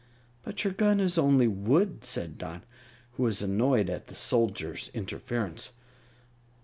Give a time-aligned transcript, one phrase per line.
[0.41, 2.63] "But your gun is only wood," said Dot,
[3.11, 5.73] who was annoyed at the soldier's interference.